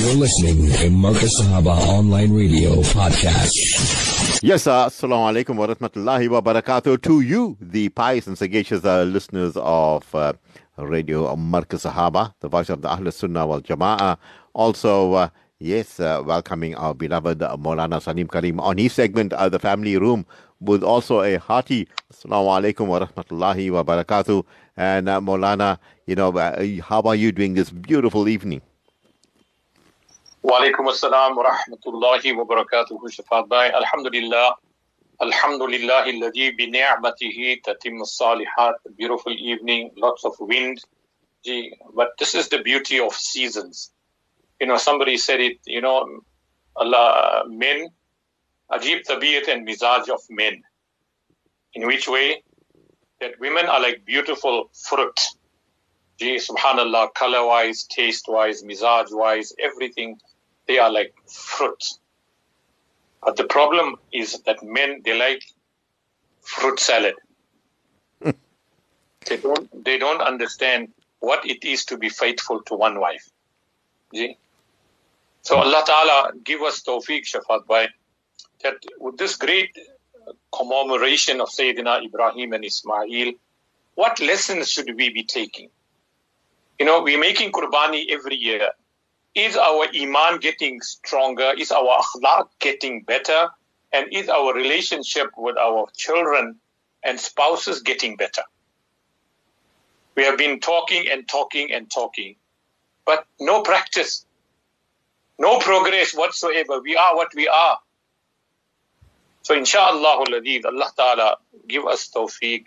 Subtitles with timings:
[0.00, 3.52] You're listening to Marcus Sahaba Online Radio Podcast.
[4.42, 9.02] Yes, uh, Assalamu alaikum wa rahmatullahi wa barakatuh to you, the pious and sagacious uh,
[9.02, 10.32] listeners of uh,
[10.78, 14.16] Radio Marcus Sahaba, the voice of the Ahl Sunnah wal Jama'ah.
[14.54, 15.28] Also, uh,
[15.58, 20.24] yes, uh, welcoming our beloved Maulana Salim Karim on his segment, uh, The Family Room,
[20.60, 24.46] with also a hearty Assalamu alaikum wa rahmatullahi wa barakatuh.
[24.78, 25.76] And uh, Maulana,
[26.06, 28.62] you know, uh, how are you doing this beautiful evening?
[30.43, 34.55] وعليكم السلام ورحمة الله وبركاته شفاعة باي الحمد لله
[35.21, 40.77] الحمد لله الذي بنعمته تتم الصالحات beautiful evening lots of wind
[41.45, 43.91] Gee, but this is the beauty of seasons
[44.59, 45.97] you know somebody said it you know
[46.75, 47.89] Allah men
[48.71, 50.61] ajib tabiyat and mizaj of men
[51.73, 52.43] in which way
[53.21, 55.19] that women are like beautiful fruit
[56.20, 60.20] Gee, subhanallah color wise taste wise mizaj wise everything
[60.66, 61.82] they are like fruit.
[63.24, 65.42] But the problem is that men they like
[66.42, 67.14] fruit salad.
[68.20, 73.26] they don't they don't understand what it is to be faithful to one wife.
[74.12, 74.36] See?
[75.40, 75.62] So hmm.
[75.62, 77.88] Allah Ta'ala give us tawfiq Shaafat by
[78.62, 79.74] that with this great
[80.54, 83.32] commemoration of Sayyidina Ibrahim and Ismail,
[83.94, 85.70] what lessons should we be taking?
[86.80, 88.70] You know, we're making Qurbani every year
[89.34, 91.52] is our iman getting stronger?
[91.56, 93.48] Is our akhlaq getting better?
[93.92, 96.56] And is our relationship with our children
[97.04, 98.42] and spouses getting better?
[100.16, 102.36] We have been talking and talking and talking,
[103.04, 104.26] but no practice,
[105.38, 106.80] no progress whatsoever.
[106.80, 107.78] We are what we are.
[109.42, 111.36] So inshallah, Allah Ta'ala
[111.68, 112.64] give us tawfiq.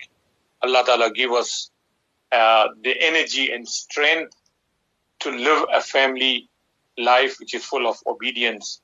[0.62, 1.70] Allah Ta'ala give us
[2.33, 4.35] uh, the energy and strength
[5.19, 6.49] to live a family
[6.97, 8.81] life which is full of obedience,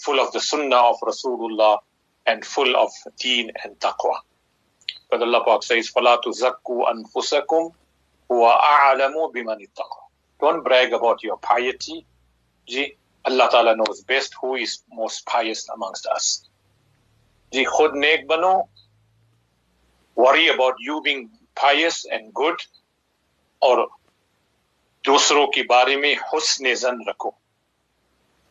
[0.00, 1.78] full of the sunnah of Rasulullah,
[2.26, 4.18] and full of deen and taqwa.
[5.10, 7.72] But Allah Pak says, فَلَا تُزَكُّوا أَنفُسَكُمْ
[8.30, 10.00] هُوَ أَعْلَمُ بِمَنِ اتَّقَى
[10.40, 12.04] Don't brag about your piety.
[12.66, 16.44] Ji, Allah Ta'ala knows best who is most pious amongst us.
[17.52, 18.68] Ji, khud nek bano.
[20.14, 22.56] Worry about you being pious and good
[23.60, 23.88] or
[25.04, 27.34] दूसरों के बारे में हुस्न जन रखो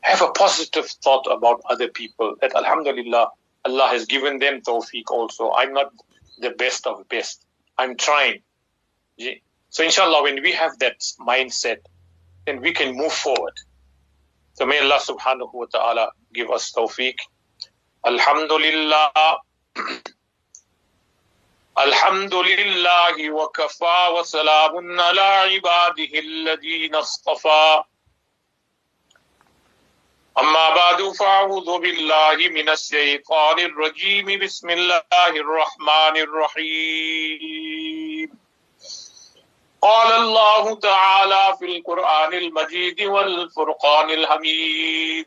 [0.02, 3.30] have a positive thought about other people that alhamdulillah
[3.66, 5.92] Allah has given them tawfiq also I'm not
[6.40, 7.46] the best of best
[7.78, 8.42] I'm trying
[9.70, 11.80] so inshallah when we have that mindset
[12.46, 13.54] then we can move forward
[14.54, 17.16] so may Allah subhanahu wa ta'ala give us tawfiq
[18.06, 19.12] alhamdulillah
[21.79, 27.83] الحمد لله وكفى وسلام على عباده الذين اصطفى.
[30.39, 34.39] أما بعد، فأعوذ بالله من الشيطان الرجيم.
[34.39, 37.63] بسم الله الرحمن الرحيم.
[39.83, 45.27] قال الله تعالى في القرآن المجيد والفرقان الحميد.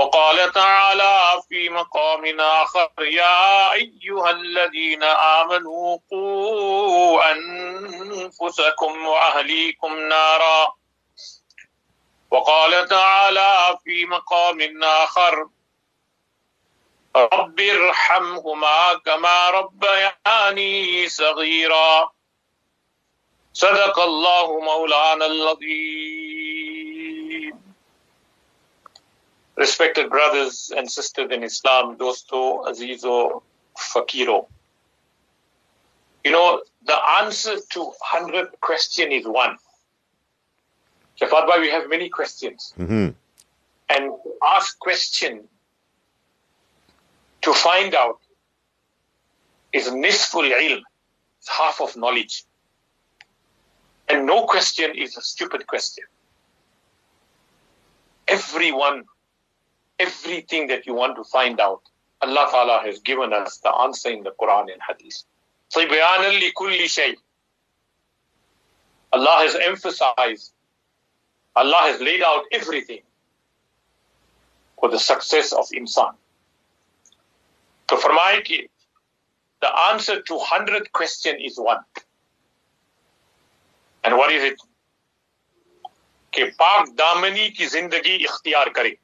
[0.00, 10.74] وقال تعالى في مقام آخر يا أيها الذين آمنوا قوا أنفسكم وأهليكم نارا.
[12.30, 15.48] وقال تعالى في مقام آخر
[17.16, 22.10] رب ارحمهما كما ربياني صغيرا.
[23.52, 26.49] صدق الله مولانا العظيم.
[29.60, 33.42] Respected brothers and sisters in Islam, Dosto, Azizo,
[33.76, 34.46] Fakiro.
[36.24, 39.58] You know, the answer to 100 question is one.
[41.20, 42.72] Shaafat we have many questions.
[42.78, 43.08] Mm-hmm.
[43.90, 44.12] And
[44.42, 45.44] ask question
[47.42, 48.18] to find out
[49.74, 50.80] is nisful ilm,
[51.38, 52.44] it's half of knowledge.
[54.08, 56.04] And no question is a stupid question.
[58.26, 59.04] Everyone,
[59.99, 61.81] everything that you want to find out,
[62.21, 65.23] Allah Ta'ala has given us the answer in the Quran and Hadith.
[65.73, 67.15] طِبْيَانًا لِكُلِّ شَيْءٍ
[69.13, 70.51] Allah has emphasized,
[71.55, 73.01] Allah has laid out everything
[74.79, 76.13] for the success of insan.
[77.87, 78.67] तो फरमाए कि
[79.61, 81.83] the answer to 100 question is one.
[84.03, 84.59] And what is it?
[86.33, 88.97] कि पाक दामनी की जिंदगी इख्तियार करे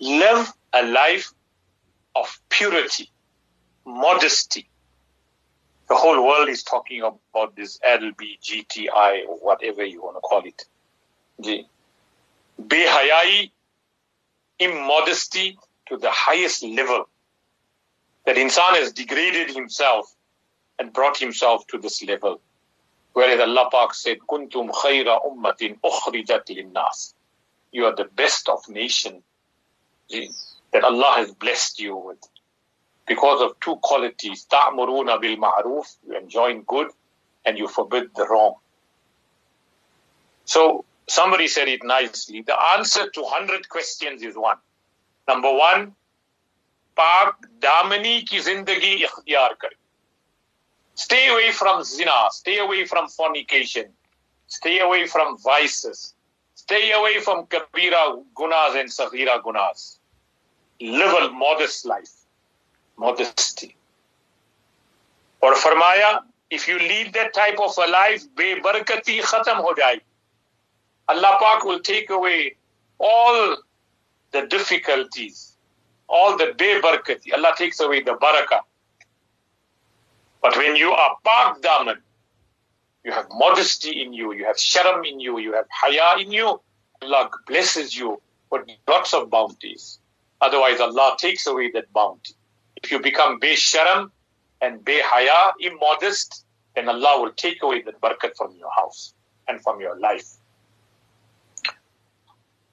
[0.00, 1.32] live a life
[2.14, 3.10] of purity,
[3.86, 4.68] modesty.
[5.88, 10.64] The whole world is talking about this LBGTI or whatever you want to call it.
[11.38, 11.64] The
[12.60, 13.50] behayai,
[14.58, 17.08] immodesty to the highest level.
[18.26, 20.14] That insan has degraded himself
[20.78, 22.40] and brought himself to this level.
[23.14, 27.14] Whereas Allah Pak said, Kuntum khayra ummatin linnas.
[27.72, 29.22] You are the best of nation
[30.71, 32.19] that Allah has blessed you with.
[33.05, 36.87] Because of two qualities, ta'muruna bil ma'ruf, you enjoin good
[37.45, 38.55] and you forbid the wrong.
[40.45, 42.41] So somebody said it nicely.
[42.41, 44.57] The answer to 100 questions is one.
[45.27, 45.95] Number one,
[46.97, 49.77] पाक दामनी की जिंदगी इख्तियार करें
[50.95, 53.85] Stay away from zina, stay away from fornication,
[54.45, 56.13] stay away from vices,
[56.53, 59.96] stay away from kabira gunas and saghira gunas.
[60.81, 62.11] Live a modest life,
[62.97, 63.75] modesty.
[65.43, 66.19] और फरमाया
[66.51, 70.01] if you lead that type of a life बेबरकती खत्म हो जाएगी
[71.09, 72.55] Allah Pak will take away
[72.97, 73.57] all
[74.31, 75.57] the difficulties,
[76.07, 77.33] all the bebarakati.
[77.33, 78.61] Allah takes away the barakah.
[80.41, 82.01] But when you are Pak Daman,
[83.03, 86.61] you have modesty in you, you have sharam in you, you have haya in you,
[87.01, 89.99] Allah blesses you with lots of bounties.
[90.41, 92.33] Otherwise, Allah takes away that bounty.
[92.75, 94.11] If you become be-sharam
[94.61, 96.45] and be-haya, immodest,
[96.75, 99.13] then Allah will take away that barakat from your house
[99.47, 100.39] and from your life.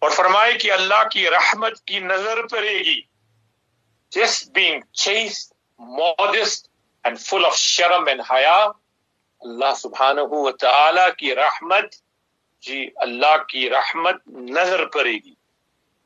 [0.03, 3.07] और फरमाए कि अल्लाह की रहमत की नजर पड़ेगी
[4.11, 6.69] just being chaste, modest,
[7.05, 8.73] and full of sharam and haya,
[9.43, 12.01] Allah subhanahu wa ta'ala ki rahmat,
[12.61, 15.37] ji Allah ki rahmat nazar paregi.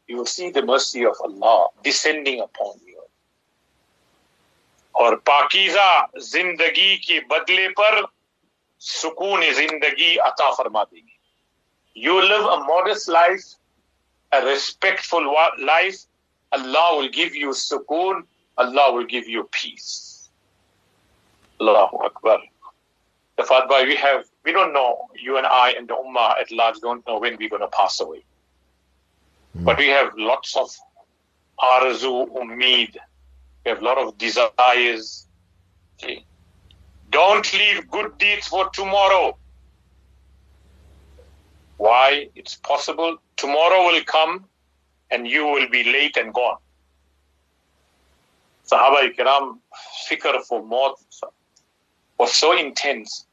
[0.09, 3.01] You will see the mercy of Allah descending upon you.
[4.95, 5.89] और पाकिजा
[6.23, 8.07] जिंदगी के बदले पर
[8.81, 11.19] सुकून जिंदगी अता फरमा देगी
[11.97, 13.55] You live a modest life,
[14.33, 16.07] a respectful life,
[16.53, 18.25] Allah will give you sukoon,
[18.59, 20.29] Allah will give you peace.
[21.61, 22.39] Allahu Akbar.
[23.37, 26.77] The Fatbah, we have, we don't know, you and I and the Ummah at large
[26.81, 28.25] don't know when we're going to pass away.
[29.58, 29.66] Mm.
[29.66, 30.70] But we have lots of
[31.60, 32.96] arzu, ummeed.
[33.66, 35.28] We have a lot of desires.
[37.12, 39.38] Don't leave good deeds for tomorrow.
[41.78, 42.30] Why?
[42.36, 44.46] It's possible tomorrow will come
[45.12, 46.58] and you will be late and gone.
[48.70, 49.58] Sahaba Ikram,
[50.10, 51.00] fikr for maut
[52.20, 53.26] was so intense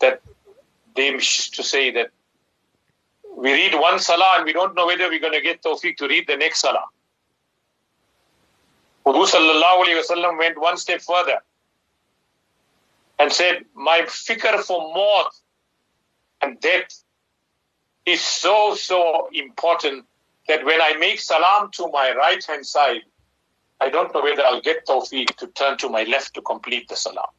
[0.00, 0.20] that
[0.94, 2.10] they used to say that
[3.41, 6.07] we read one salah and we don't know whether we're going to get tawfiq to
[6.07, 6.85] read the next salah.
[9.05, 11.37] Hudu sallallahu alayhi wasallam went one step further
[13.19, 15.31] and said, My fikr for maut
[16.41, 17.03] and death
[18.05, 20.05] is so, so important
[20.47, 23.03] that when I make salam to my right hand side,
[23.79, 26.95] I don't know whether I'll get tawfiq to turn to my left to complete the
[26.95, 27.31] salam.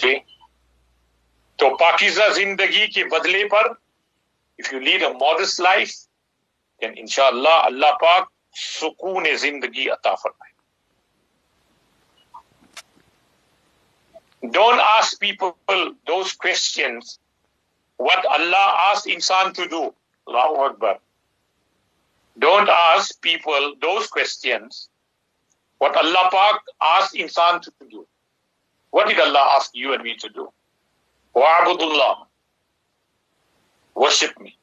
[0.00, 0.24] See?
[1.58, 3.74] तो पाकिजा जिंदगी के बदले पर
[4.57, 5.93] if you lead a modest life,
[6.81, 10.53] then inshallah, Allah Pak, sukoon e zindagi ata farmaye.
[14.51, 15.55] Don't ask people
[16.05, 17.19] those questions,
[17.97, 19.93] what Allah asked insan to do.
[20.27, 20.99] Allahu Akbar.
[22.39, 24.89] Don't ask people those questions,
[25.77, 28.07] what Allah Pak asked insan to do.
[28.91, 30.51] What did Allah ask you and me to do?
[31.33, 32.27] Wa abudullah
[33.94, 34.56] Worship me.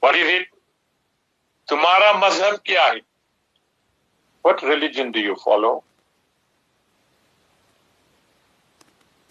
[0.00, 0.48] What is it?
[1.68, 3.00] तुम्हारा मजहब क्या है
[4.44, 5.82] What religion do you follow?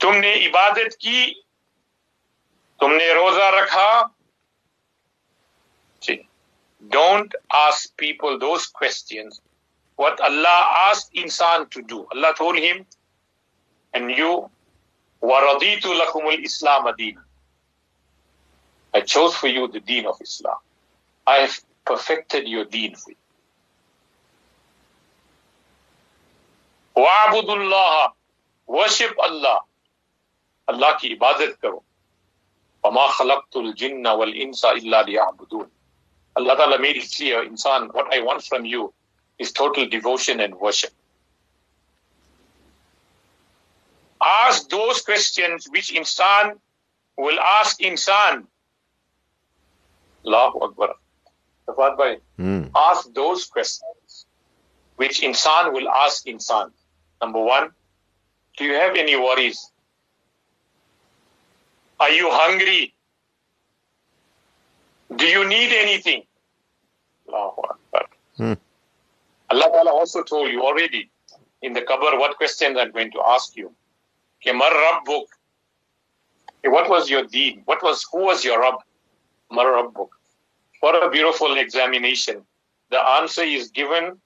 [0.01, 1.29] तुमने इबादत की
[2.79, 4.15] तुमने रोजा रखा
[6.89, 9.41] don't ask people those questions.
[9.96, 12.05] What Allah asked insan to do.
[12.13, 12.86] Allah told him,
[13.94, 14.50] and you,
[15.22, 17.24] وَرَضِيتُ لَكُمُ الْإِسْلَامَ دِينًا
[18.94, 20.56] I chose for you the deen of Islam.
[21.26, 23.16] I have perfected your deen for you.
[26.97, 28.12] Wa'budullah,
[28.66, 29.61] worship Allah.
[30.68, 31.82] Allah ki ibadat karo.
[32.85, 35.68] وَمَا خَلَقْتُ الْجِنَّ وَالْإِنسَ إِلَّا لِيَعْبُدُونَ
[36.37, 38.92] Allah Ta'ala made it clear, insan, what I want from you
[39.38, 40.90] is total devotion and worship.
[44.23, 46.59] Ask those questions which insan
[47.16, 48.47] will ask insan
[50.27, 50.95] Allahu Akbar.
[51.67, 52.71] Shaafat bhai, Mm.
[52.75, 54.27] ask those questions
[54.97, 56.73] which insan will ask insan.
[57.21, 57.71] Number one,
[58.57, 59.71] do you have any worries?
[61.99, 62.95] Are you hungry?
[65.17, 66.25] Do you need anything?
[67.29, 68.09] Allahu Akbar.
[68.37, 68.55] Hmm.
[69.50, 71.11] Allah Ta'ala also told you already
[71.62, 73.75] in the cover what questions I'm going to ask you.
[74.41, 75.27] Okay, Man Rabbuk.
[76.65, 77.62] What was your deed?
[77.65, 78.77] What was who was your Rabb?
[79.50, 80.09] Man Rabbuk.
[80.80, 82.42] What a beautiful examination.
[82.90, 84.19] The answer is given,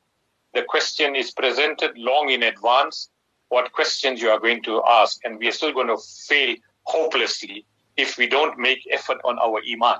[0.54, 3.10] the question is presented long in advance,
[3.48, 7.64] what questions you are going to ask, and we are still going to fail hopelessly
[7.96, 9.98] if we don't make effort on our Iman.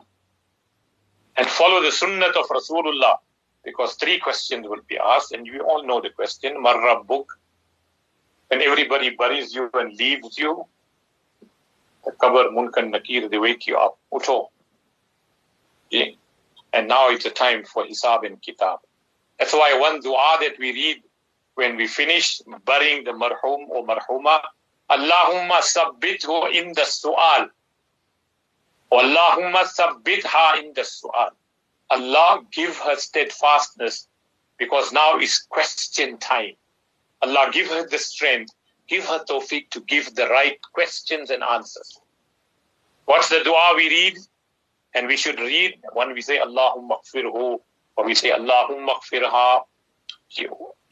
[1.36, 3.18] And follow the Sunnah of Rasulullah,
[3.64, 7.26] because three questions will be asked, and you all know the question, Man Rabbuk.
[8.48, 10.66] When everybody buries you and leaves you,
[12.04, 13.98] the Qabr, Munkar, Nakir, they wake you up.
[14.12, 14.48] Uto.
[15.92, 18.80] And now it's a time for Hisab and Kitab.
[19.38, 21.02] That's why one dua that we read
[21.54, 24.40] when we finish burying the marhum or marhuma,
[24.90, 27.48] Allahumma sabbithu in the su'al.
[28.92, 31.30] Allahumma sabbitha in the su'al.
[31.90, 34.08] Allah give her steadfastness
[34.58, 36.54] because now is question time.
[37.22, 38.52] Allah give her the strength,
[38.88, 42.00] give her tawfiq to give the right questions and answers.
[43.06, 44.18] What's the dua we read?
[44.94, 47.60] And we should read when we say Allahumma gfirhu
[47.96, 49.62] or we say Allahumma gfirha.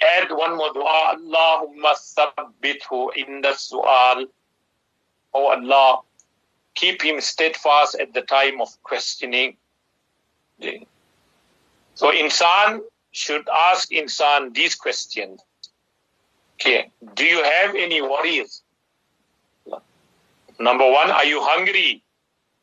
[0.03, 4.27] Add one more dua, Allahumma sabbithu in the su'al.
[5.35, 6.01] Oh Allah,
[6.75, 9.57] keep him steadfast at the time of questioning.
[11.95, 12.81] So insan
[13.13, 15.41] should ask insan these questions.
[16.61, 18.63] Okay, do you have any worries?
[20.59, 22.03] Number one, are you hungry?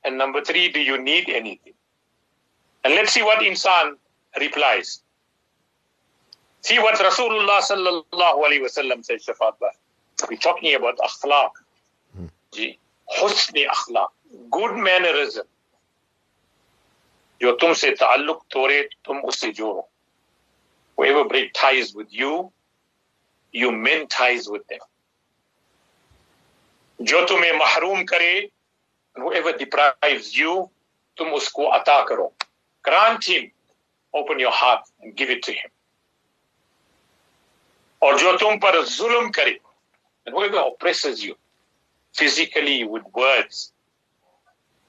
[0.04, 1.74] And number three, do you need anything?
[2.84, 3.96] And let's see what insan
[4.40, 5.02] replies.
[6.62, 9.54] See what Rasulullah sallallahu alayhi wasallam says, Shaafat
[10.30, 11.52] We're talking about akhlaq.
[13.18, 14.10] Husni akhlaq.
[14.52, 15.46] Good mannerism.
[17.42, 19.88] जो तुमसे ताल्लुक तोड़े तुम उससे जोड़ो
[21.00, 22.52] whoever break ties with you,
[23.54, 24.80] you mend ties with them.
[27.02, 28.52] जो तुम्हें महरूम करे
[29.19, 30.71] whoever deprives you
[31.19, 32.33] तुम उसको अता करो
[32.85, 33.51] grant him
[34.13, 35.71] open your heart and give it to him
[38.03, 39.59] और जो तुम पर जुल्म करे
[40.27, 41.37] and whoever oppresses you
[42.13, 43.73] physically with words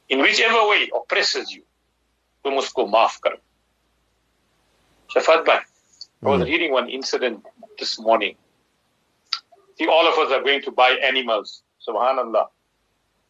[0.09, 1.63] in whichever way oppresses you
[2.45, 3.37] तुम उसको माफ करो
[5.15, 5.59] Shafat Bhai,
[6.23, 7.45] I was reading one incident
[7.79, 8.35] this morning.
[9.77, 12.47] See, all of us are going to buy animals, subhanallah.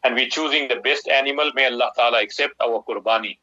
[0.02, 1.52] And we're choosing the best animal.
[1.54, 3.38] May Allah Ta'ala accept our qurbani.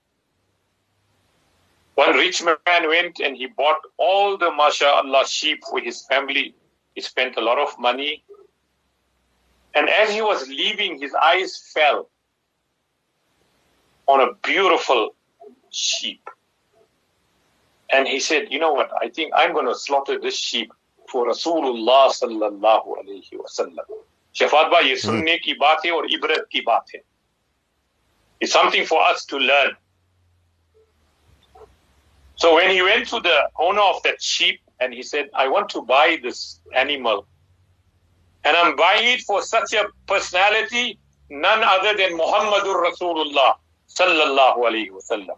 [1.96, 6.54] One rich man went and he bought all the mashallah sheep for his family.
[6.94, 8.24] He spent a lot of money.
[9.74, 12.10] And as he was leaving, his eyes fell
[14.08, 15.16] on a beautiful
[15.72, 16.28] sheep.
[17.90, 18.92] And he said, you know what?
[19.02, 20.72] I think I'm going to slaughter this sheep
[21.10, 23.48] for Rasulullah sallallahu alayhi wa
[24.38, 24.50] sallam.
[24.50, 27.02] Shaafat bhai, ye sunne ki baat hai aur ibrat ki baat hai.
[28.40, 29.76] It's something for us to learn.
[32.36, 35.70] So when he went to the owner of that sheep and he said, I want
[35.70, 37.26] to buy this animal.
[38.44, 41.00] And I'm buying it for such a personality,
[41.32, 43.56] none other than Muhammadur Rasulullah
[43.90, 45.38] sallallahu alayhi wa sallam.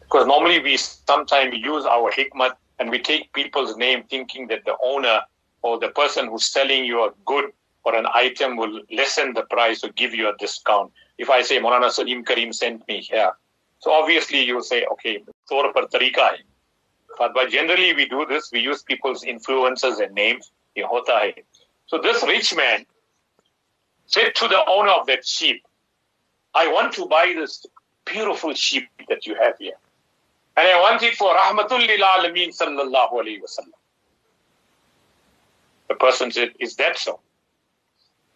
[0.00, 4.76] Because normally we sometimes use our hikmat and we take people's name thinking that the
[4.84, 5.22] owner
[5.62, 7.46] or the person who's selling you a good
[7.84, 10.92] or an item will lessen the price or give you a discount.
[11.18, 13.32] If I say Maulana Salim Karim sent me here,
[13.78, 16.38] so obviously you'll say, okay, tor par tarika hai.
[17.18, 20.52] But, but generally we do this, we use people's influences and names.
[20.78, 21.34] Hota hai.
[21.86, 22.86] So this rich man
[24.06, 25.62] said to the owner of that sheep,
[26.54, 27.66] I want to buy this
[28.06, 29.74] beautiful sheep that you have here.
[30.56, 33.79] And I want it for Rahmatul lil Alameen sallallahu alayhi wa sallam.
[35.90, 37.18] The person said, Is that so?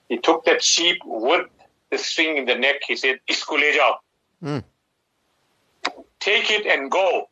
[0.08, 1.46] He took that sheep with
[1.90, 2.82] the string in the neck.
[2.86, 3.98] He said, Isko le jao.
[4.42, 4.64] Mm.
[6.18, 7.28] Take it and go.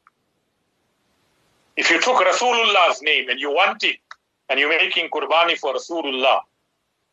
[1.76, 3.96] If you took Rasulullah's name and you want it,
[4.48, 6.40] and you're making qurbani for Rasulullah,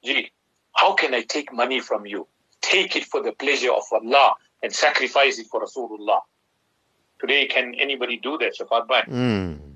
[0.04, 0.32] gee,
[0.74, 2.28] how can I take money from you?
[2.62, 6.20] Take it for the pleasure of Allah and sacrifice it for Rasulullah.
[7.20, 9.02] Today, can anybody do that, Shaafat Bhai?
[9.08, 9.69] Mm.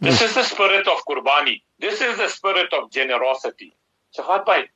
[0.00, 1.60] This is the spirit of Qurbani.
[1.80, 3.74] This is the spirit of generosity.
[4.16, 4.68] Shaafat Bhai,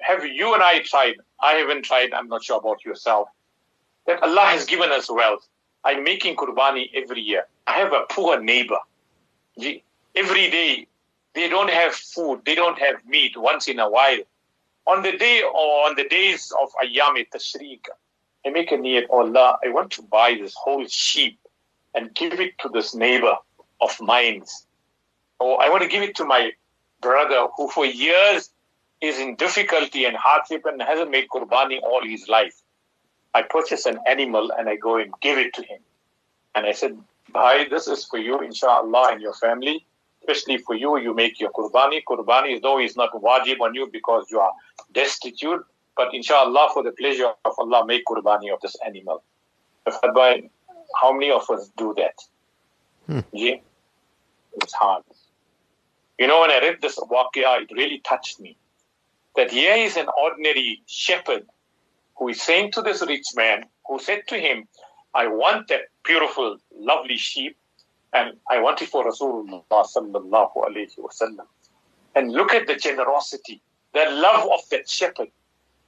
[0.00, 1.16] have you and I tried?
[1.40, 2.12] I haven't tried.
[2.12, 3.28] I'm not sure about yourself.
[4.06, 5.48] That Allah has given us wealth.
[5.84, 7.46] I'm making Qurbani every year.
[7.66, 8.78] I have a poor neighbor.
[10.14, 10.86] Every day,
[11.34, 12.42] they don't have food.
[12.44, 14.20] They don't have meat once in a while.
[14.86, 17.86] On the day or on the days of Ayyam Tashriq,
[18.44, 21.38] I make a niyat, oh Allah, I want to buy this whole sheep
[21.94, 23.36] and give it to this neighbor
[23.80, 24.44] of mine.
[25.38, 26.52] Or I want to give it to my
[27.00, 28.50] brother who for years
[29.00, 32.54] is in difficulty and hardship and hasn't made qurbani all his life.
[33.34, 35.78] I purchase an animal and I go and give it to him.
[36.54, 36.98] And I said,
[37.32, 39.86] Bhai, this is for you, inshallah, and your family.
[40.20, 42.02] Especially for you, you make your qurbani.
[42.08, 44.52] Qurbani, though is not wajib on you because you are
[44.92, 45.64] destitute,
[45.96, 49.22] but inshallah, for the pleasure of Allah, make qurbani of this animal.
[50.14, 50.50] Bhai,
[51.00, 52.14] how many of us do that?
[53.06, 53.20] Hmm.
[53.32, 53.56] Yeah?
[54.62, 55.04] It's hard.
[56.18, 58.56] You know, when I read this waqia, it really touched me.
[59.36, 61.46] That here is an ordinary shepherd
[62.16, 64.66] who is saying to this rich man, who said to him,
[65.14, 67.56] I want that beautiful, lovely sheep,
[68.12, 71.46] and I want it for Rasulullah sallallahu wasallam.
[72.14, 73.62] And look at the generosity,
[73.94, 75.28] the love of that shepherd.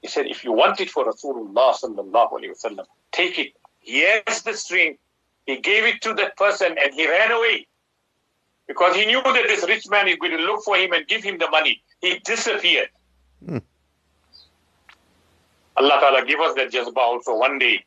[0.03, 3.53] He said, if you want it for Rasulullah sallallahu wasallam, take it.
[3.81, 4.97] Here's the string.
[5.47, 7.67] He gave it to that person and he ran away.
[8.71, 11.25] Because he knew that this rich man is going to look for him and give
[11.25, 11.83] him the money.
[12.01, 12.89] He disappeared.
[13.45, 13.59] Hmm.
[15.77, 17.85] Allah Ta'ala give us that jazba also one day,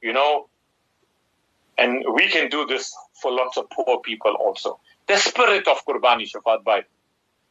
[0.00, 0.48] you know,
[1.78, 4.78] and we can do this for lots of poor people also.
[5.08, 6.84] The spirit of Qurbani Shaafat Bhai.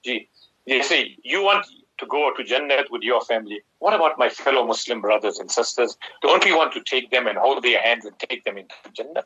[0.05, 0.29] Gee,
[0.65, 1.65] they say, you want
[1.97, 3.59] to go to Jannat with your family.
[3.79, 5.97] What about my fellow Muslim brothers and sisters?
[6.21, 9.25] Don't we want to take them and hold their hands and take them into Jannat?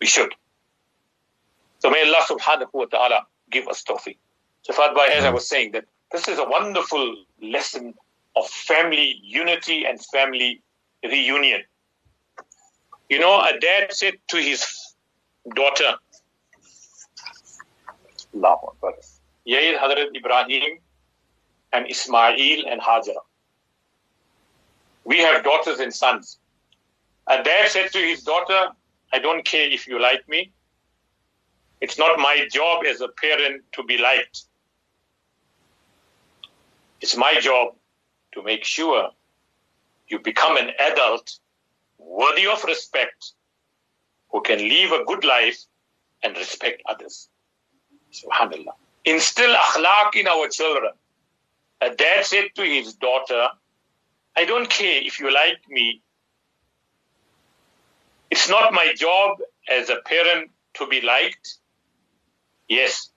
[0.00, 0.34] We should.
[1.80, 4.16] So may Allah subhanahu wa ta'ala give us tawfiq.
[4.62, 7.94] So Bhai, as I was saying, that this is a wonderful lesson
[8.36, 10.62] of family unity and family
[11.02, 11.62] reunion.
[13.08, 14.94] You know, a dad said to his
[15.54, 15.94] daughter,
[18.34, 20.78] Yair Hazrat Ibrahim
[21.72, 23.22] and Ismail and Hajara.
[25.04, 26.38] We have daughters and sons.
[27.26, 28.68] A dad said to his daughter,
[29.12, 30.52] I don't care if you like me.
[31.80, 34.42] It's not my job as a parent to be liked.
[37.00, 37.74] It's my job
[38.34, 39.10] to make sure
[40.08, 41.38] you become an adult
[41.98, 43.32] worthy of respect,
[44.30, 45.64] who can live a good life
[46.22, 47.28] and respect others.
[48.12, 48.74] Subhanallah.
[49.04, 50.92] Instill akhlaq in our children.
[51.80, 53.48] A dad said to his daughter,
[54.36, 56.02] I don't care if you like me.
[58.30, 59.38] It's not my job
[59.68, 61.59] as a parent to be liked.
[62.70, 63.10] Yes,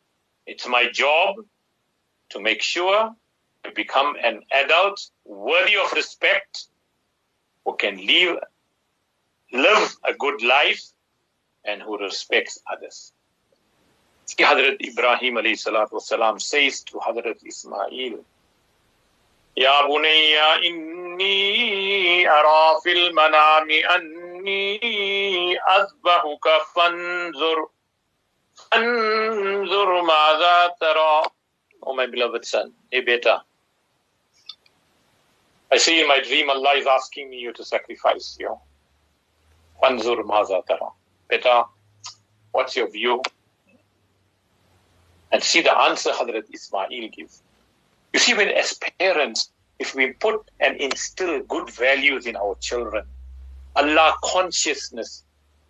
[0.48, 1.36] it's my job
[2.30, 3.12] to make sure
[3.64, 6.66] you become an adult worthy of respect
[7.64, 8.40] who can live
[9.54, 10.82] live a good life
[11.64, 13.14] and who respects others.
[14.26, 18.26] See, Hadrat Ibrahim alayhi salatu wasalam says to Hadrat Ismail,
[19.56, 27.68] Ya bunayya inni ara fil manami anni azbahuka fanzur
[30.80, 31.30] tara.
[31.86, 33.42] Oh my beloved son, hey beta,
[35.72, 38.58] I see in my dream Allah is asking me you to sacrifice you.
[39.82, 40.90] Fanzur maza tara.
[41.30, 41.66] Beta,
[42.52, 43.22] what's your view?
[45.32, 47.42] And see the answer Hadrat Ismail gives.
[48.14, 53.06] You see, when as parents, if we put and instill good values in our children,
[53.76, 55.24] Allah consciousness,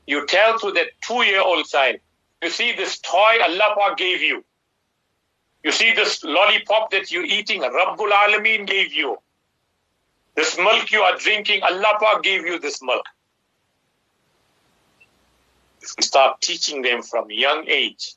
[0.06, 1.96] you tell to that two-year-old child,
[2.44, 4.44] you see this toy Allah gave you.
[5.64, 9.18] You see this lollipop that you're eating, Rabbul Alameen gave you.
[10.36, 13.06] This milk you are drinking, Allah gave you this milk
[15.84, 18.16] if we start teaching them from young age,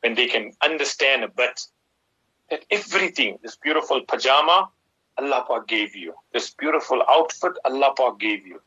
[0.00, 1.60] when they can understand a bit
[2.50, 4.70] that everything, this beautiful pajama,
[5.18, 6.14] Allah gave you.
[6.32, 8.62] This beautiful outfit, Allah gave you.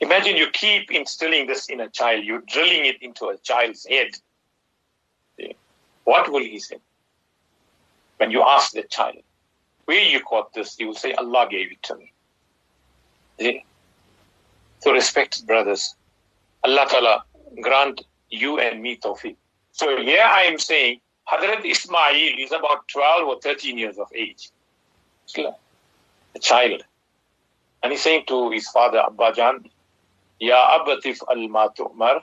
[0.00, 4.08] Imagine you keep instilling this in a child, you're drilling it into a child's head.
[6.04, 6.78] What will he say?
[8.16, 9.22] When you ask the child,
[9.84, 13.64] where you got this, he will say, Allah gave it to me.
[14.80, 15.94] So, respected brothers,
[16.64, 17.24] Allah Ta'ala
[17.60, 19.36] grant you and me tawfiq.
[19.72, 24.50] So here I am saying Hadrat Ismail is about 12 or 13 years of age.
[25.36, 26.82] A child.
[27.82, 29.64] And he's saying to his father, Abba Jan,
[30.40, 32.22] Ya Abbatif al Matu'mar,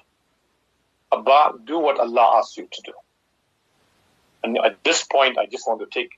[1.12, 2.94] Abba, do what Allah asks you to do.
[4.44, 6.12] And at this point, I just want to take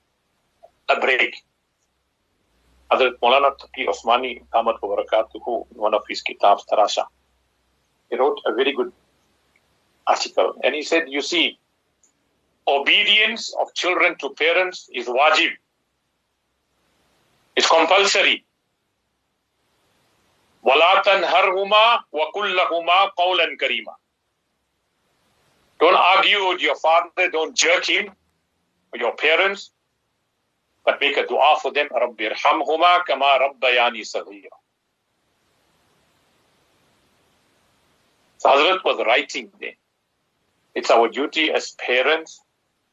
[0.88, 1.36] a break.
[2.90, 7.04] Hazrat Maulana Taqi Osmani, Damat Barakatuhu, one of his kitabs, Tarasha,
[8.08, 8.92] he wrote a very good
[10.06, 10.54] article.
[10.64, 11.58] And he said, you see,
[12.66, 15.50] obedience of children to parents is wajib.
[17.56, 18.44] It's compulsory.
[20.64, 23.94] Walatan harhuma wa kullahuma qawlan karima.
[25.80, 28.10] Don't argue with your father, don't jerk him,
[28.92, 29.70] or your parents,
[30.84, 31.88] but make a dua for them.
[31.90, 34.50] Rabbi irhamhuma kama rabbayani saghira.
[38.38, 39.74] So Hazrat was writing there.
[40.74, 42.40] It's our duty as parents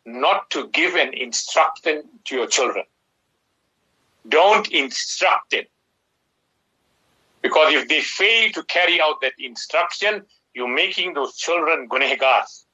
[0.05, 2.85] not to give an instruction to your children.
[4.27, 5.65] Don't instruct them.
[7.47, 10.21] Because if they fail to carry out that instruction,
[10.53, 12.65] you're making those children gunehgars.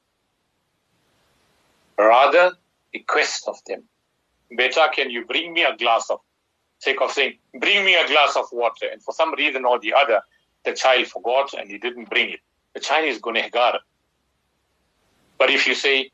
[1.95, 2.53] Rather,
[2.91, 3.83] request of them.
[4.57, 6.21] Beta, can you bring me a glass of,
[6.79, 8.87] sake of saying, bring me a glass of water.
[8.91, 10.21] And for some reason or the other,
[10.65, 12.39] the child forgot and he didn't bring it.
[12.73, 13.77] The child is gunehgar.
[15.37, 16.09] But if you say,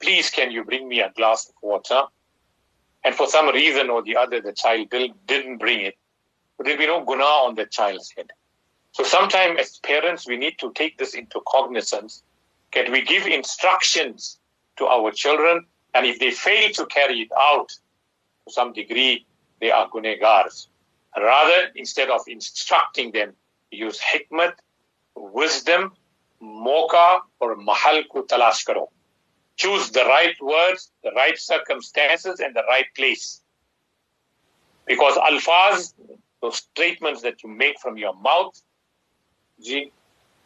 [0.00, 2.02] please, can you bring me a glass of water?
[3.02, 4.88] And for some reason or the other, the child
[5.26, 5.96] didn't bring it.
[6.58, 8.30] There'll be no guna on the child's head.
[8.92, 12.22] So sometimes as parents, we need to take this into cognizance.
[12.74, 14.38] That we give instructions
[14.76, 17.68] to our children, and if they fail to carry it out
[18.46, 19.26] to some degree,
[19.60, 20.68] they are gunegars.
[21.16, 23.32] Rather, instead of instructing them,
[23.70, 24.54] use hikmat,
[25.16, 25.92] wisdom,
[26.40, 28.90] mocha, or mahal ko talash karo.
[29.56, 33.42] Choose the right words, the right circumstances, and the right place.
[34.86, 35.94] Because alfaz,
[36.41, 38.61] those statements that you make from your mouth,
[39.61, 39.91] जी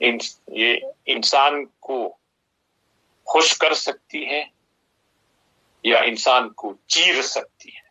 [0.02, 0.20] इन,
[0.52, 1.98] ये इंसान को
[3.28, 4.50] खुश कर सकती है
[5.86, 7.86] या इंसान को चीर सकती है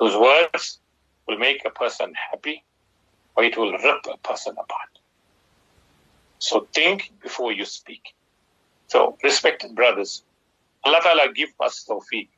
[0.00, 0.78] those words
[1.26, 2.64] will make a person happy
[3.36, 5.00] or it will rip a person apart
[6.38, 8.14] so think before you speak
[8.86, 10.22] so respected brothers
[10.84, 12.28] Allah Ta'ala give us tawfiq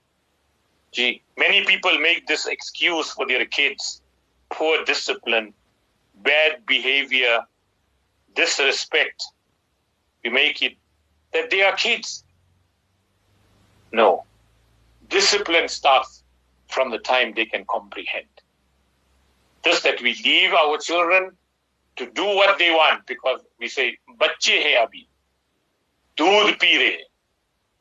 [0.92, 4.02] Gee, many people make this excuse for their kids
[4.55, 5.53] poor discipline,
[6.23, 7.39] bad behavior,
[8.35, 9.23] disrespect.
[10.23, 10.73] We make it
[11.33, 12.23] that they are kids.
[13.91, 14.23] No.
[15.09, 16.23] Discipline starts
[16.69, 18.27] from the time they can comprehend.
[19.63, 21.31] Just that we leave our children
[21.97, 25.07] to do what they want because we say, Bache hai abhi,
[26.15, 26.97] dood pire.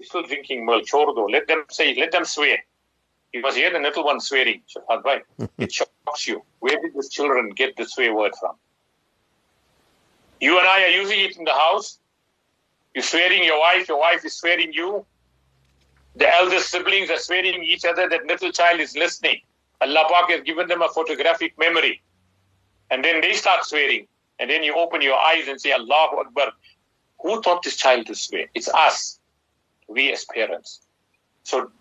[0.02, 1.30] Still drinking milk, Chordo.
[1.30, 2.58] Let them say, let them swear.
[3.34, 4.62] You must hear the little one swearing,
[5.58, 5.72] It
[6.06, 6.44] shocks you.
[6.60, 8.54] Where did these children get the swear word from?
[10.40, 11.98] You and I are using it in the house.
[12.94, 15.04] You're swearing your wife, your wife is swearing you.
[16.14, 18.08] The eldest siblings are swearing each other.
[18.08, 19.40] That little child is listening.
[19.80, 22.02] Allah Pak has given them a photographic memory.
[22.92, 24.06] And then they start swearing.
[24.38, 26.52] And then you open your eyes and say, Allahu Akbar.
[27.22, 28.46] Who taught this child to swear?
[28.54, 29.18] It's us.
[29.88, 30.82] We as parents.
[31.42, 31.72] So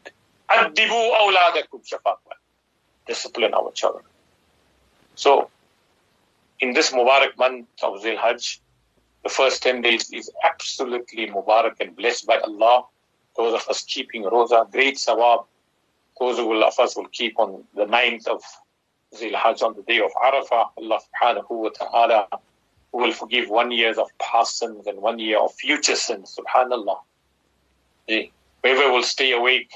[0.54, 2.38] Addibu awladakum shafaqan.
[3.08, 4.06] Discipline our children.
[5.16, 5.50] So,
[6.60, 8.62] in this Mubarak month of Zil Hajj,
[9.24, 12.86] the first 10 days is absolutely Mubarak and blessed by Allah.
[13.36, 15.46] Those of us keeping Roza, great sawab.
[16.20, 18.44] Those of us will keep on the 9th of
[19.16, 20.70] Zil Hajj on the day of Arafah.
[20.78, 22.28] Allah subhanahu wa ta'ala
[22.92, 26.38] will forgive one year of past sins and one year of future sins.
[26.40, 27.00] Subhanallah.
[28.08, 29.72] Whoever will stay awake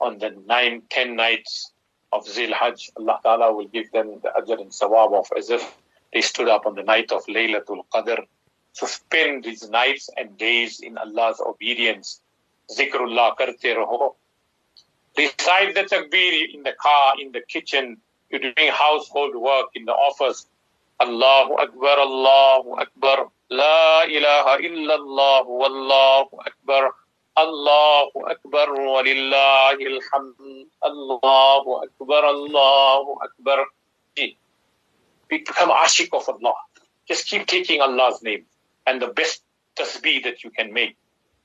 [0.00, 1.72] on the nine, ten nights
[2.12, 5.76] of Zil Hajj, Allah Ta'ala will give them the ajr and sawab of as if
[6.12, 8.26] they stood up on the night of Laylatul Qadr.
[8.72, 12.20] So spend these nights and days in Allah's obedience.
[12.70, 14.14] Zikrullah karte raho.
[15.16, 17.98] Recite the takbir in the car, in the kitchen,
[18.30, 20.46] you're doing household work, in the office.
[21.00, 23.28] Allahu Akbar, Allahu Akbar.
[23.50, 26.94] La ilaha illallah, Wallahu Akbar.
[27.42, 33.58] الله أكبر ولله الحمد الله أكبر الله أكبر
[35.30, 36.54] become ashik of Allah
[37.06, 38.44] just keep taking Allah's name
[38.86, 39.42] and the best
[39.78, 40.96] tasbih that you can make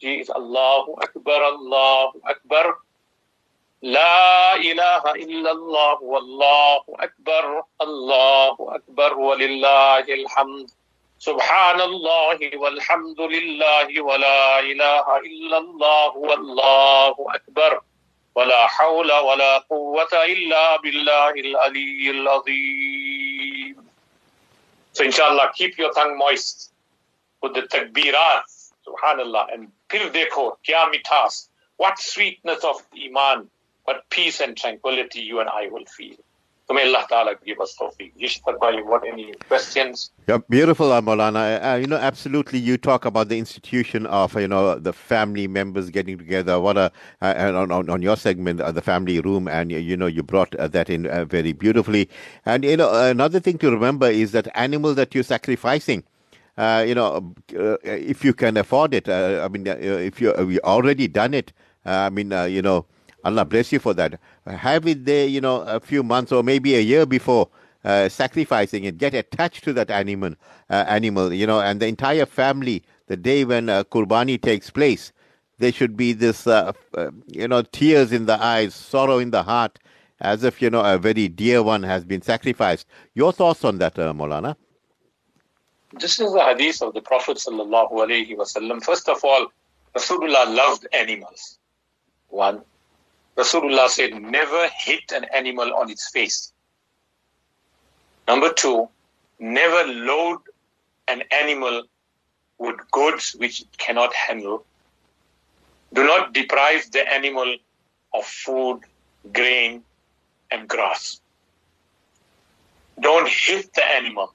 [0.01, 2.81] is Allahu Akbar Allahu Akbar
[3.85, 10.67] لا إله إلا الله والله أكبر الله أكبر ولله الحمد
[11.19, 17.81] سبحان الله والحمد لله ولا إله إلا الله والله أكبر
[18.35, 23.85] ولا حول ولا قوة إلا بالله العلي العظيم
[24.93, 26.71] So inshallah, keep your tongue moist
[27.41, 28.43] with the takbirat,
[28.87, 33.49] subhanallah, and pir dekho, kya mithas, what sweetness of iman,
[33.83, 36.15] what peace and tranquility you and I will feel.
[36.73, 38.11] May Allah Ta'ala give us tawfiq.
[38.19, 40.09] Yishtar what any questions?
[40.27, 42.57] Yeah, beautiful, uh, Uh, you know, absolutely.
[42.57, 46.59] You talk about the institution of, you know, the family members getting together.
[46.59, 49.95] What a, uh, and on, on, on your segment, uh, the family room, and, you
[49.95, 52.09] know, you brought uh, that in uh, very beautifully.
[52.47, 56.03] And, you know, another thing to remember is that animal that you're sacrificing,
[56.57, 60.57] uh, you know, uh, if you can afford it, uh, I mean, if you have
[60.63, 61.53] already done it,
[61.85, 62.87] I mean, you know,
[63.25, 64.19] Allah bless you for that.
[64.45, 67.49] Have it there, you know, a few months or maybe a year before
[67.83, 68.97] uh, sacrificing it.
[68.97, 70.35] Get attached to that animal,
[70.69, 72.83] uh, animal, you know, and the entire family.
[73.07, 75.11] The day when uh, kurbani takes place,
[75.57, 79.43] there should be this, uh, uh, you know, tears in the eyes, sorrow in the
[79.43, 79.79] heart,
[80.21, 82.87] as if you know a very dear one has been sacrificed.
[83.13, 84.55] Your thoughts on that, uh, Molana?
[85.93, 88.83] This is the hadith of the Prophet sallallahu alaihi wasallam.
[88.83, 89.47] First of all,
[89.95, 91.57] Rasulullah loved animals.
[92.27, 92.63] One.
[93.36, 96.52] Rasulullah said, never hit an animal on its face.
[98.28, 98.88] Number two,
[99.38, 100.38] never load
[101.08, 101.84] an animal
[102.58, 104.64] with goods which it cannot handle.
[105.94, 107.56] Do not deprive the animal
[108.14, 108.80] of food,
[109.32, 109.82] grain,
[110.50, 111.20] and grass.
[113.00, 114.34] Don't hit the animal.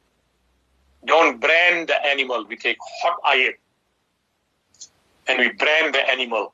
[1.06, 2.46] Don't brand the animal.
[2.46, 3.54] We take hot iron
[5.28, 6.52] and we brand the animal.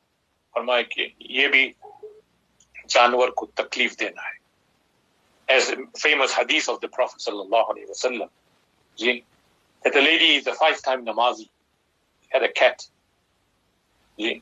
[0.55, 1.63] फरमाए कि ये भी
[2.89, 4.41] जानवर को तकलीफ देना है
[5.51, 8.29] as the famous hadith of the Prophet sallallahu alaihi wasallam,
[9.83, 11.49] that the lady is a five-time namazi,
[12.29, 12.87] had a cat,
[14.17, 14.41] and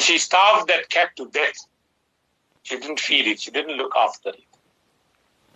[0.00, 1.66] she starved that cat to death.
[2.62, 3.40] She didn't feed it.
[3.40, 4.44] She didn't look after it.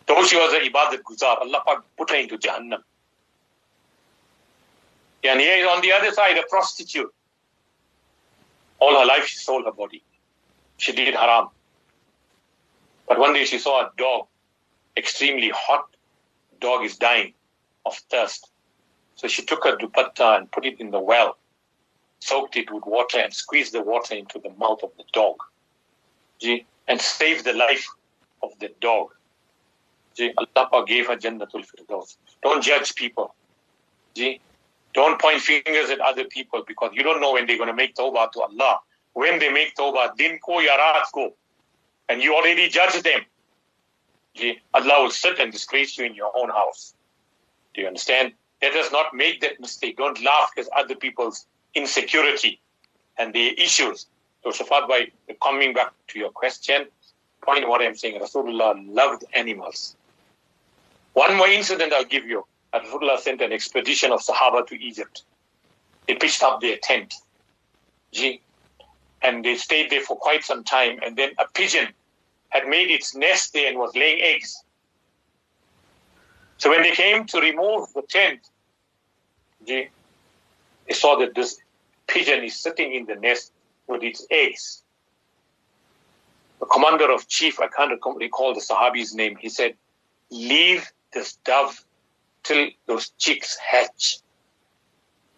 [0.07, 2.83] Though she was a ibadat guzar, Allah put her into Jahannam.
[5.23, 7.13] And here on the other side, a prostitute.
[8.79, 10.03] All her life she sold her body.
[10.80, 11.50] She did haram.
[13.08, 14.28] But one day she saw a dog,
[14.96, 15.90] extremely hot.
[16.62, 17.34] Dog is dying
[17.86, 18.50] of thirst.
[19.16, 21.38] So she took her dupatta and put it in the well,
[22.20, 25.36] soaked it with water and squeezed the water into the mouth of the dog.
[26.42, 27.86] See, and saved the life
[28.42, 29.10] of the dog.
[30.14, 32.16] See, Allah gave her Jannatul Firdaus.
[32.42, 33.36] Don't judge people.
[34.16, 34.40] See,
[34.94, 37.96] don't point fingers at other people because you don't know when they're going to make
[37.96, 38.80] tawbah to Allah.
[39.20, 41.34] When they make tawbah, din ko ya raat ko
[42.08, 43.26] and you already judge them.
[44.74, 46.94] Allah will sit and disgrace you in your own house.
[47.74, 48.32] Do you understand?
[48.62, 49.98] Let us not make that mistake.
[49.98, 52.62] Don't laugh at other people's insecurity
[53.18, 54.08] and their issues.
[54.42, 55.12] So, Shaafat, by
[55.44, 56.88] coming back to your question,
[57.42, 59.98] point what I'm saying, Rasulullah loved animals.
[61.12, 62.46] One more incident I'll give you.
[62.74, 65.24] Rasulullah sent an expedition of Sahaba to Egypt.
[66.08, 67.16] They pitched up their tent.
[69.22, 71.00] And they stayed there for quite some time.
[71.04, 71.90] And then a pigeon
[72.50, 74.64] had made its nest there and was laying eggs.
[76.58, 78.42] So when they came to remove the tent,
[79.66, 79.90] they,
[80.92, 81.60] saw that this
[82.08, 83.52] pigeon is sitting in the nest
[83.88, 84.84] with its eggs.
[86.60, 89.76] The commander of chief, I can't recall the Sahabi's name, he said,
[90.32, 91.84] Leave this dove
[92.44, 94.20] till those chicks hatch.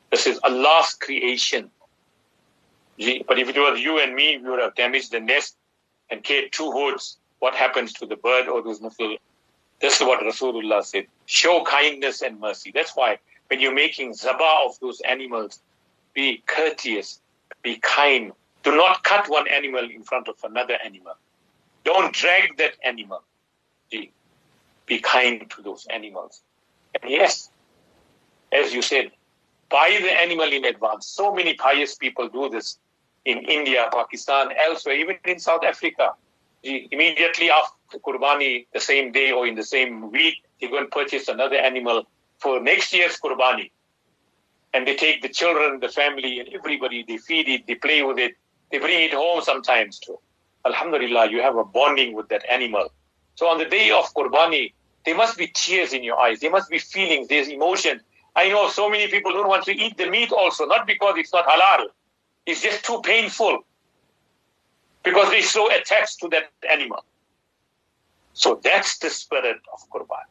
[0.10, 1.70] This is Allah's creation.
[3.28, 5.58] But if it was you and me, we would have damaged the nest
[6.12, 9.18] and create two hoods, what happens to the bird or those nufl?
[9.80, 11.08] This is what Rasulullah said.
[11.26, 12.72] Show kindness and mercy.
[12.72, 15.60] That's why when you're making zabah of those animals,
[16.14, 17.20] be courteous,
[17.64, 18.34] be kind.
[18.62, 21.14] Do not cut one animal in front of another animal.
[21.84, 23.24] Don't drag that animal.
[23.90, 26.44] Be kind to those animals.
[27.02, 27.50] And yes,
[28.52, 29.10] as you said,
[29.70, 31.08] buy the animal in advance.
[31.08, 32.78] So many pious people do this
[33.26, 36.14] in India, Pakistan, elsewhere, even in South Africa.
[36.64, 41.28] Immediately after Qurbani, the same day or in the same week, they go and purchase
[41.28, 42.04] another animal
[42.40, 43.72] for next year's Qurbani.
[44.74, 48.18] And they take the children, the family, and everybody, they feed it, they play with
[48.18, 48.36] it,
[48.72, 50.18] they bring it home sometimes too.
[50.66, 52.90] Alhamdulillah, you have a bonding with that animal.
[53.36, 54.74] So on the day of Qurbani,
[55.06, 58.02] there must be tears in your eyes, there must be feelings, there's emotion.
[58.36, 61.34] I know so many people don't want to eat the meat also, not because it's
[61.34, 61.88] not halal,
[62.46, 63.60] is just too painful
[65.04, 67.04] because they're so attached to that animal.
[68.34, 70.26] So that's the spirit of Qurban.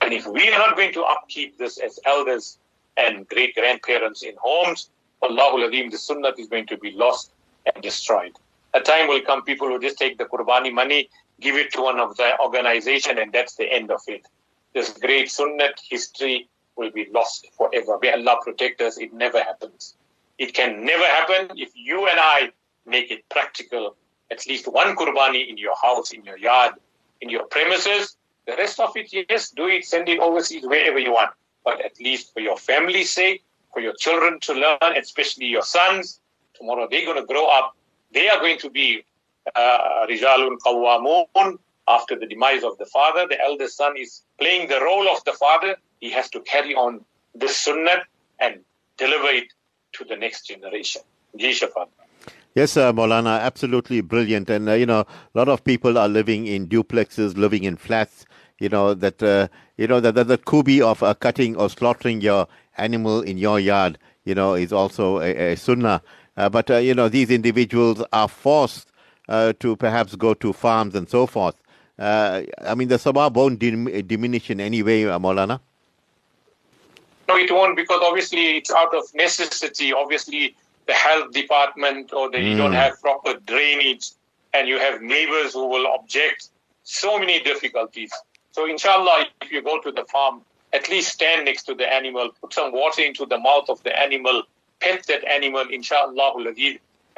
[0.00, 2.58] And if we are not going to upkeep this as elders
[2.96, 4.90] and great grandparents in homes,
[5.22, 7.32] Allahul Azim, the sunnah is going to be lost
[7.66, 8.32] and destroyed.
[8.74, 11.08] A time will come, people will just take the Qurbani money,
[11.40, 14.26] give it to one of the organization, and that's the end of it.
[14.74, 17.98] This great sunnah history will be lost forever.
[18.00, 19.94] May Allah protect us, it never happens.
[20.38, 22.50] It can never happen if you and I
[22.86, 23.96] make it practical.
[24.30, 26.74] At least one kurbani in your house, in your yard,
[27.20, 28.16] in your premises.
[28.46, 31.32] The rest of it, yes, do it, send it overseas, wherever you want.
[31.64, 36.20] But at least for your family's sake, for your children to learn, especially your sons,
[36.54, 37.76] tomorrow they're going to grow up.
[38.12, 39.04] They are going to be
[39.54, 43.26] uh, Rijalun Qawwamun after the demise of the father.
[43.28, 45.76] The eldest son is playing the role of the father.
[46.00, 48.04] He has to carry on this sunnah
[48.38, 48.60] and
[48.96, 49.52] deliver it
[49.98, 51.02] to the next generation.
[52.54, 54.48] Yes, uh, Maulana, absolutely brilliant.
[54.50, 58.24] And, uh, you know, a lot of people are living in duplexes, living in flats.
[58.58, 62.20] You know, that, uh, you know, that, that the kubi of uh, cutting or slaughtering
[62.20, 66.02] your animal in your yard, you know, is also a, a sunnah.
[66.36, 68.90] Uh, but, uh, you know, these individuals are forced
[69.28, 71.54] to perhaps go to farms and so forth.
[71.98, 75.60] I mean, the sawab won't dim- diminish in any way, Maulana.
[77.28, 79.92] No, it won't because obviously it's out of necessity.
[79.92, 82.50] Obviously, the health department or that mm.
[82.50, 82.76] you don't hmm.
[82.76, 84.10] have proper drainage
[84.54, 86.48] and you have neighbors who will object.
[86.84, 88.10] So many difficulties.
[88.52, 90.40] So, inshallah, if you go to the farm,
[90.72, 93.98] at least stand next to the animal, put some water into the mouth of the
[93.98, 94.42] animal,
[94.80, 96.32] pet that animal, inshallah,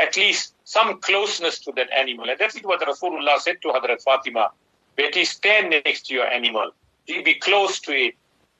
[0.01, 2.29] at least some closeness to that animal.
[2.29, 4.51] And that's what Rasulullah said to Hadrat Fatima.
[4.96, 6.73] Betty, stand next to your animal.
[7.07, 8.14] Be close to it.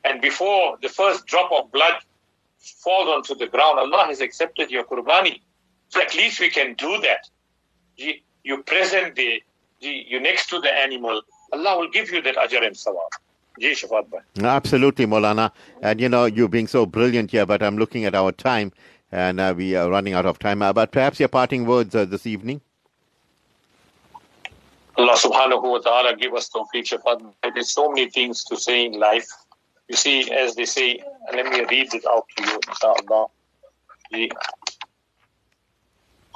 [0.05, 1.95] And before the first drop of blood
[2.59, 5.41] falls onto the ground, Allah has accepted your qurbani.
[5.89, 7.29] So at least we can do that.
[8.43, 9.43] You present the,
[9.81, 11.21] you next to the animal,
[11.53, 13.11] Allah will give you that ajr and sawab.
[14.41, 15.51] Absolutely, Maulana.
[15.83, 18.73] And you know, you being so brilliant here, but I'm looking at our time
[19.13, 20.63] and uh, we are running out of time.
[20.63, 22.61] Uh, but perhaps your parting words uh, this evening?
[24.97, 27.33] Allah subhanahu wa ta'ala give us tawfiq, Shaafat.
[27.55, 29.29] There's so many things to say in life.
[29.91, 31.01] You see, as they say,
[31.35, 33.27] let me read it out to you, inshallah.
[34.13, 34.31] The,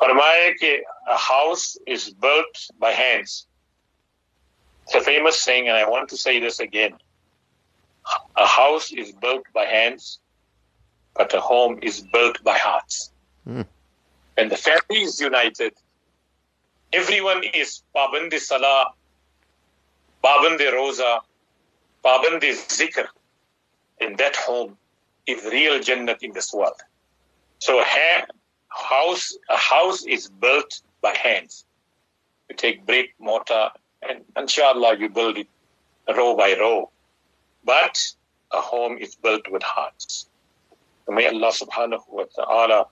[0.02, 3.46] a house is built by hands.
[4.82, 6.94] It's a famous saying, and I want to say this again.
[8.34, 10.18] A house is built by hands,
[11.14, 13.12] but a home is built by hearts.
[13.48, 13.66] Mm.
[14.34, 15.74] When the family is united,
[16.92, 18.86] everyone is pabandi salah,
[20.24, 21.20] pabandi rosa,
[22.04, 23.06] pabandi zikr
[24.04, 24.76] in that home
[25.26, 26.80] is real Jannat in this world.
[27.58, 27.84] So a
[28.68, 31.64] house, a house is built by hands.
[32.48, 33.70] You take brick, mortar,
[34.08, 35.48] and inshallah you build it
[36.14, 36.90] row by row.
[37.64, 37.98] But
[38.52, 40.28] a home is built with hearts.
[41.08, 42.86] may Allah subhanahu wa ta'ala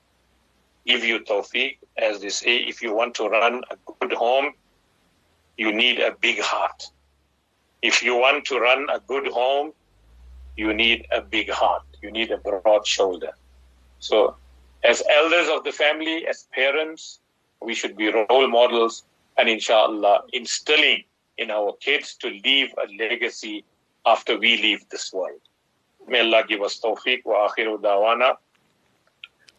[0.87, 1.79] give you tawfiq.
[1.99, 4.53] As they say, if you want to run a good home,
[5.59, 6.91] you need a big heart.
[7.83, 9.73] If you want to run a good home,
[10.57, 11.83] you need a big heart.
[12.03, 13.33] You need a broad shoulder.
[13.99, 14.37] So,
[14.85, 17.21] as elders of the family, as parents,
[17.61, 19.05] we should be role models
[19.39, 21.05] and, inshallah, instilling
[21.39, 23.65] in our kids to leave a legacy
[24.05, 25.41] after we leave this world.
[26.09, 28.37] May Allah give us tawfiq wa akhiru dawana.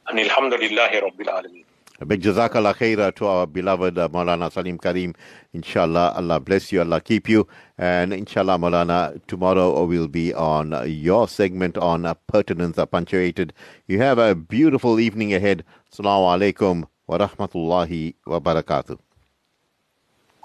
[0.07, 1.63] And alhamdulillahi rabbil alameen.
[2.01, 5.15] A big jazakallah khair to our beloved uh, Maulana Salim Karim.
[5.53, 7.47] Inshallah, Allah bless you, Allah keep you.
[7.77, 13.51] And inshallah, Maulana, tomorrow we'll be on your segment on pertinence punctuated.
[13.87, 15.63] You have a beautiful evening ahead.
[15.91, 18.99] Assalamu alaikum wa rahmatullahi wa barakatuh.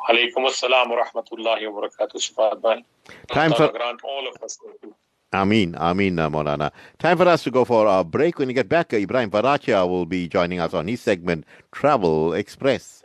[0.09, 2.83] Alaikum assalam wa rahmatullahi wa barakatuh.
[3.29, 4.59] Time for grant all of us.
[5.35, 6.71] Amin, Amin, uh, Maulana.
[6.99, 8.38] Time for us to go for a break.
[8.38, 12.97] When we get back, Ibrahim Varachia will be joining us on his segment, Travel Express.